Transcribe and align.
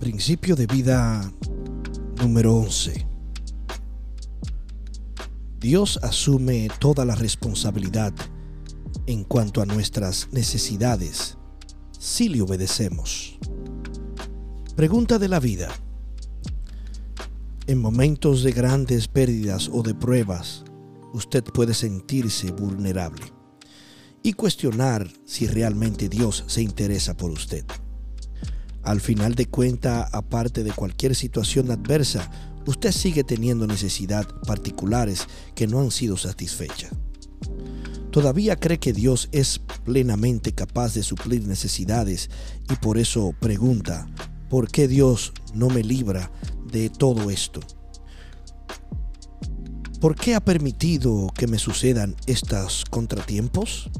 Principio 0.00 0.56
de 0.56 0.66
vida 0.66 1.30
número 2.22 2.56
11. 2.56 3.06
Dios 5.60 6.00
asume 6.02 6.70
toda 6.78 7.04
la 7.04 7.14
responsabilidad 7.14 8.14
en 9.06 9.24
cuanto 9.24 9.60
a 9.60 9.66
nuestras 9.66 10.28
necesidades 10.32 11.36
si 11.98 12.30
le 12.30 12.40
obedecemos. 12.40 13.38
Pregunta 14.74 15.18
de 15.18 15.28
la 15.28 15.38
vida. 15.38 15.68
En 17.66 17.78
momentos 17.78 18.42
de 18.42 18.52
grandes 18.52 19.06
pérdidas 19.06 19.68
o 19.70 19.82
de 19.82 19.94
pruebas, 19.94 20.64
usted 21.12 21.44
puede 21.44 21.74
sentirse 21.74 22.52
vulnerable 22.52 23.26
y 24.22 24.32
cuestionar 24.32 25.12
si 25.26 25.46
realmente 25.46 26.08
Dios 26.08 26.42
se 26.46 26.62
interesa 26.62 27.18
por 27.18 27.30
usted. 27.30 27.66
Al 28.82 29.00
final 29.00 29.34
de 29.34 29.46
cuenta, 29.46 30.08
aparte 30.12 30.62
de 30.64 30.72
cualquier 30.72 31.14
situación 31.14 31.70
adversa, 31.70 32.30
usted 32.66 32.92
sigue 32.92 33.24
teniendo 33.24 33.66
necesidades 33.66 34.28
particulares 34.46 35.26
que 35.54 35.66
no 35.66 35.80
han 35.80 35.90
sido 35.90 36.16
satisfechas. 36.16 36.90
Todavía 38.10 38.56
cree 38.56 38.78
que 38.78 38.92
Dios 38.92 39.28
es 39.30 39.60
plenamente 39.84 40.52
capaz 40.52 40.94
de 40.94 41.02
suplir 41.02 41.46
necesidades 41.46 42.28
y 42.68 42.74
por 42.76 42.98
eso 42.98 43.32
pregunta, 43.38 44.08
¿por 44.48 44.68
qué 44.68 44.88
Dios 44.88 45.32
no 45.54 45.68
me 45.68 45.84
libra 45.84 46.32
de 46.72 46.90
todo 46.90 47.30
esto? 47.30 47.60
¿Por 50.00 50.16
qué 50.16 50.34
ha 50.34 50.40
permitido 50.40 51.28
que 51.36 51.46
me 51.46 51.58
sucedan 51.58 52.16
estos 52.26 52.84
contratiempos? 52.88 53.90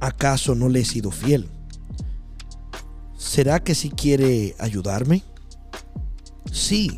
¿Acaso 0.00 0.54
no 0.54 0.68
le 0.68 0.80
he 0.80 0.84
sido 0.84 1.10
fiel? 1.10 1.48
¿Será 3.16 3.62
que 3.62 3.74
si 3.74 3.90
quiere 3.90 4.54
ayudarme? 4.58 5.22
Sí, 6.52 6.96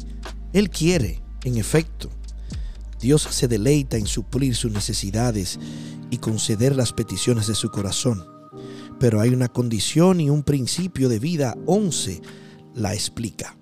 Él 0.52 0.70
quiere, 0.70 1.22
en 1.44 1.56
efecto. 1.56 2.10
Dios 3.00 3.22
se 3.30 3.48
deleita 3.48 3.96
en 3.96 4.06
suplir 4.06 4.54
sus 4.54 4.72
necesidades 4.72 5.58
y 6.10 6.18
conceder 6.18 6.74
las 6.74 6.92
peticiones 6.92 7.46
de 7.46 7.54
su 7.54 7.70
corazón. 7.70 8.24
Pero 8.98 9.20
hay 9.20 9.30
una 9.30 9.48
condición 9.48 10.20
y 10.20 10.30
un 10.30 10.42
principio 10.42 11.08
de 11.08 11.18
vida 11.18 11.56
11 11.66 12.22
la 12.74 12.94
explica. 12.94 13.56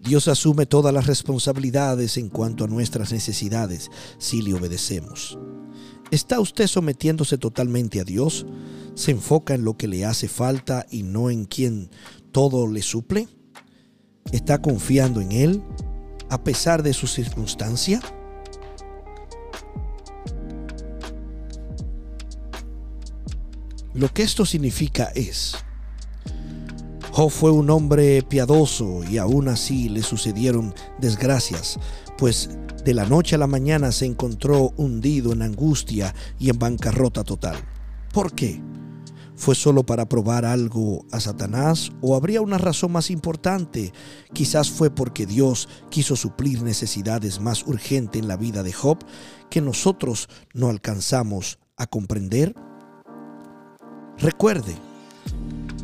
Dios 0.00 0.28
asume 0.28 0.66
todas 0.66 0.92
las 0.92 1.06
responsabilidades 1.06 2.18
en 2.18 2.28
cuanto 2.28 2.64
a 2.64 2.68
nuestras 2.68 3.10
necesidades 3.10 3.90
si 4.18 4.42
le 4.42 4.52
obedecemos. 4.52 5.38
¿Está 6.10 6.40
usted 6.40 6.66
sometiéndose 6.66 7.38
totalmente 7.38 8.00
a 8.00 8.04
Dios? 8.04 8.46
¿Se 8.94 9.10
enfoca 9.10 9.54
en 9.54 9.64
lo 9.64 9.76
que 9.76 9.88
le 9.88 10.04
hace 10.04 10.28
falta 10.28 10.86
y 10.90 11.02
no 11.02 11.30
en 11.30 11.46
quien 11.46 11.90
todo 12.32 12.68
le 12.68 12.82
suple? 12.82 13.28
¿Está 14.32 14.62
confiando 14.62 15.20
en 15.20 15.32
Él 15.32 15.62
a 16.30 16.42
pesar 16.42 16.82
de 16.82 16.92
su 16.92 17.06
circunstancia? 17.06 18.00
Lo 23.94 24.12
que 24.12 24.22
esto 24.22 24.44
significa 24.44 25.12
es, 25.14 25.56
Job 27.12 27.30
fue 27.30 27.52
un 27.52 27.70
hombre 27.70 28.22
piadoso 28.22 29.04
y 29.08 29.18
aún 29.18 29.48
así 29.48 29.88
le 29.88 30.02
sucedieron 30.02 30.74
desgracias, 30.98 31.78
pues 32.18 32.50
de 32.84 32.92
la 32.92 33.06
noche 33.06 33.36
a 33.36 33.38
la 33.38 33.46
mañana 33.46 33.92
se 33.92 34.06
encontró 34.06 34.72
hundido 34.76 35.32
en 35.32 35.42
angustia 35.42 36.12
y 36.40 36.50
en 36.50 36.58
bancarrota 36.58 37.22
total. 37.22 37.56
¿Por 38.12 38.34
qué? 38.34 38.60
¿Fue 39.36 39.54
solo 39.54 39.84
para 39.84 40.08
probar 40.08 40.44
algo 40.44 41.04
a 41.10 41.18
Satanás 41.18 41.90
o 42.00 42.14
habría 42.14 42.40
una 42.40 42.56
razón 42.56 42.92
más 42.92 43.10
importante? 43.10 43.92
Quizás 44.32 44.70
fue 44.70 44.90
porque 44.90 45.26
Dios 45.26 45.68
quiso 45.90 46.14
suplir 46.14 46.62
necesidades 46.62 47.40
más 47.40 47.66
urgentes 47.66 48.22
en 48.22 48.28
la 48.28 48.36
vida 48.36 48.62
de 48.62 48.72
Job 48.72 48.98
que 49.50 49.60
nosotros 49.60 50.28
no 50.52 50.68
alcanzamos 50.68 51.58
a 51.76 51.86
comprender. 51.86 52.54
Recuerde, 54.18 54.76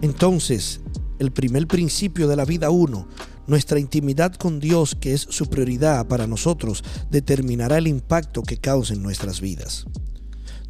entonces, 0.01 0.81
el 1.19 1.33
primer 1.33 1.67
principio 1.67 2.29
de 2.29 2.37
la 2.37 2.45
vida 2.45 2.71
uno, 2.71 3.09
nuestra 3.49 3.81
intimidad 3.81 4.33
con 4.35 4.61
Dios, 4.61 4.95
que 4.95 5.13
es 5.13 5.23
su 5.23 5.47
prioridad 5.47 6.07
para 6.07 6.29
nosotros, 6.29 6.85
determinará 7.11 7.79
el 7.79 7.89
impacto 7.89 8.43
que 8.43 8.59
causa 8.59 8.95
en 8.95 9.03
nuestras 9.03 9.41
vidas. 9.41 9.87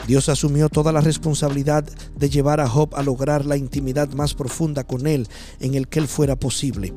Dios 0.06 0.28
asumió 0.28 0.68
toda 0.68 0.92
la 0.92 1.00
responsabilidad 1.00 1.84
de 2.16 2.30
llevar 2.30 2.60
a 2.60 2.68
Job 2.68 2.94
a 2.96 3.02
lograr 3.02 3.44
la 3.44 3.56
intimidad 3.56 4.12
más 4.12 4.34
profunda 4.34 4.84
con 4.84 5.06
Él 5.06 5.28
en 5.60 5.74
el 5.74 5.88
que 5.88 5.98
Él 6.00 6.08
fuera 6.08 6.36
posible. 6.36 6.92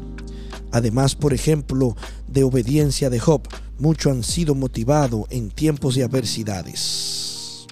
Además, 0.72 1.16
por 1.16 1.34
ejemplo, 1.34 1.96
de 2.28 2.44
obediencia 2.44 3.10
de 3.10 3.20
Job, 3.20 3.48
muchos 3.78 4.12
han 4.12 4.24
sido 4.24 4.56
motivados 4.56 5.26
en 5.30 5.52
tiempos 5.52 5.96
de 5.96 6.04
adversidades. 6.04 7.68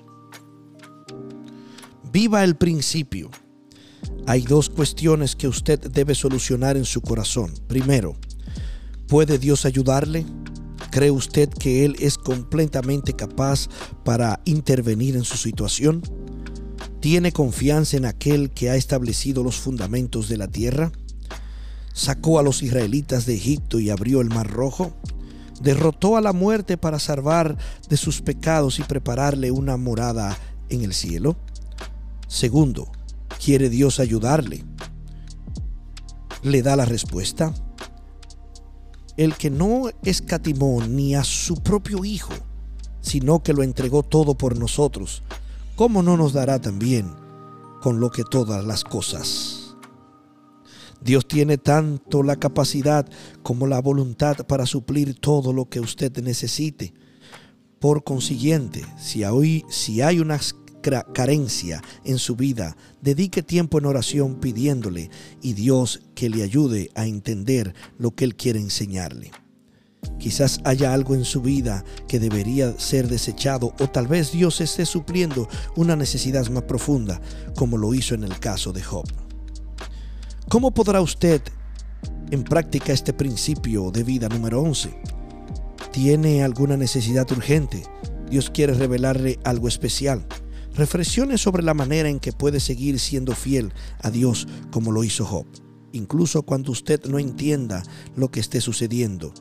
Viva 2.12 2.44
el 2.44 2.56
principio. 2.56 3.32
Hay 4.28 4.42
dos 4.42 4.70
cuestiones 4.70 5.36
que 5.36 5.48
usted 5.48 5.80
debe 5.80 6.14
solucionar 6.14 6.78
en 6.78 6.86
su 6.86 7.02
corazón. 7.02 7.52
Primero, 7.68 8.16
¿puede 9.08 9.40
Dios 9.40 9.66
ayudarle? 9.66 10.26
¿Cree 10.92 11.12
usted 11.12 11.50
que 11.50 11.86
Él 11.86 11.96
es 12.00 12.18
completamente 12.18 13.14
capaz 13.14 13.68
para 14.04 14.42
intervenir 14.46 15.16
en 15.16 15.24
su 15.24 15.38
situación? 15.38 16.02
¿Tiene 17.00 17.32
confianza 17.32 17.98
en 17.98 18.06
aquel 18.06 18.52
que 18.52 18.70
ha 18.70 18.76
establecido 18.76 19.44
los 19.44 19.56
fundamentos 19.56 20.30
de 20.30 20.38
la 20.38 20.48
tierra? 20.48 20.92
¿Sacó 21.94 22.40
a 22.40 22.44
los 22.44 22.62
israelitas 22.62 23.26
de 23.26 23.36
Egipto 23.36 23.80
y 23.80 23.90
abrió 23.90 24.22
el 24.22 24.30
mar 24.30 24.50
rojo? 24.50 24.94
¿Derrotó 25.62 26.18
a 26.18 26.22
la 26.22 26.34
muerte 26.34 26.78
para 26.78 27.00
salvar 27.00 27.58
de 27.90 27.98
sus 27.98 28.22
pecados 28.22 28.80
y 28.80 28.84
prepararle 28.84 29.52
una 29.52 29.78
morada 29.78 30.38
en 30.70 30.84
el 30.84 30.94
cielo? 30.94 31.38
Segundo, 32.28 32.92
¿Quiere 33.44 33.70
Dios 33.70 34.00
ayudarle? 34.00 34.64
¿Le 36.44 36.62
da 36.62 36.76
la 36.76 36.86
respuesta? 36.86 37.52
El 39.18 39.36
que 39.36 39.50
no 39.50 39.90
escatimó 40.04 40.82
ni 40.86 41.16
a 41.16 41.24
su 41.24 41.56
propio 41.56 42.06
Hijo, 42.06 42.34
sino 43.02 43.44
que 43.44 43.54
lo 43.54 43.64
entregó 43.64 44.04
todo 44.04 44.36
por 44.36 44.58
nosotros, 44.58 45.24
¿cómo 45.76 46.04
no 46.04 46.18
nos 46.18 46.34
dará 46.34 46.60
también 46.60 47.12
con 47.82 48.00
lo 48.00 48.12
que 48.12 48.24
todas 48.24 48.64
las 48.64 48.84
cosas? 48.84 49.76
Dios 51.02 51.28
tiene 51.28 51.58
tanto 51.58 52.22
la 52.22 52.36
capacidad 52.36 53.08
como 53.42 53.66
la 53.66 53.82
voluntad 53.82 54.46
para 54.46 54.68
suplir 54.68 55.20
todo 55.20 55.52
lo 55.52 55.68
que 55.68 55.80
usted 55.80 56.16
necesite. 56.22 56.94
Por 57.80 58.04
consiguiente, 58.04 58.86
si 59.00 59.24
hay, 59.24 59.66
si 59.70 60.02
hay 60.02 60.20
unas 60.20 60.54
carencia 60.82 61.82
en 62.04 62.18
su 62.18 62.36
vida, 62.36 62.76
dedique 63.02 63.44
tiempo 63.44 63.78
en 63.80 63.86
oración 63.86 64.36
pidiéndole 64.36 65.10
y 65.42 65.54
Dios 65.54 66.02
que 66.16 66.30
le 66.30 66.44
ayude 66.44 66.92
a 66.96 67.06
entender 67.06 67.74
lo 67.98 68.12
que 68.12 68.26
Él 68.26 68.36
quiere 68.36 68.60
enseñarle. 68.60 69.32
Quizás 70.18 70.62
haya 70.66 70.94
algo 70.94 71.16
en 71.16 71.26
su 71.26 71.42
vida 71.42 71.84
que 72.08 72.20
debería 72.20 72.78
ser 72.80 73.08
desechado 73.08 73.74
o 73.80 73.88
tal 73.88 74.08
vez 74.08 74.32
Dios 74.32 74.62
esté 74.62 74.86
supliendo 74.86 75.48
una 75.76 75.96
necesidad 75.96 76.48
más 76.50 76.64
profunda 76.64 77.22
como 77.56 77.78
lo 77.78 77.94
hizo 77.94 78.16
en 78.16 78.24
el 78.24 78.40
caso 78.40 78.74
de 78.74 78.84
Job. 78.84 79.06
¿Cómo 80.48 80.72
podrá 80.72 81.02
usted 81.02 81.42
en 82.30 82.44
práctica 82.44 82.94
este 82.94 83.14
principio 83.14 83.92
de 83.92 84.04
vida 84.04 84.28
número 84.28 84.62
11? 84.62 84.94
¿Tiene 85.92 86.44
alguna 86.44 86.78
necesidad 86.78 87.30
urgente? 87.32 87.84
Dios 88.30 88.50
quiere 88.50 88.74
revelarle 88.74 89.40
algo 89.44 89.68
especial. 89.68 90.26
Reflexione 90.82 91.38
sobre 91.38 91.62
la 91.62 91.76
manera 91.76 92.10
en 92.10 92.20
que 92.20 92.34
puede 92.34 92.60
seguir 92.60 93.00
siendo 93.00 93.36
fiel 93.36 93.72
a 94.02 94.10
Dios 94.10 94.48
como 94.72 94.92
lo 94.92 95.04
hizo 95.04 95.26
Job, 95.26 95.46
incluso 95.92 96.42
cuando 96.42 96.72
usted 96.72 97.06
no 97.06 97.20
entienda 97.20 97.84
lo 98.16 98.32
que 98.32 98.40
esté 98.40 98.62
sucediendo. 98.62 99.32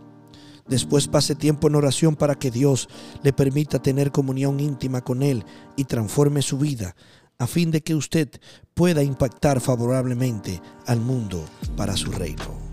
Después 0.69 1.09
pase 1.09 1.35
tiempo 1.35 1.69
en 1.69 1.77
oración 1.77 2.15
para 2.15 2.35
que 2.35 2.51
Dios 2.51 2.91
le 3.23 3.33
permita 3.33 3.81
tener 3.81 4.13
comunión 4.13 4.61
íntima 4.61 5.01
con 5.01 5.23
Él 5.23 5.47
y 5.77 5.85
transforme 5.85 6.43
su 6.43 6.59
vida, 6.59 6.95
a 7.39 7.47
fin 7.47 7.71
de 7.71 7.81
que 7.81 7.95
usted 7.95 8.29
pueda 8.75 9.03
impactar 9.03 9.63
favorablemente 9.63 10.61
al 10.87 11.01
mundo 11.01 11.43
para 11.75 11.97
su 11.97 12.13
reino. 12.13 12.70